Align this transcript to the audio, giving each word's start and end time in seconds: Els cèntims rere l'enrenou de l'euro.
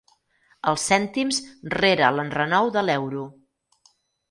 Els 0.71 0.85
cèntims 0.91 1.41
rere 1.75 2.11
l'enrenou 2.17 2.73
de 2.79 2.85
l'euro. 2.89 3.29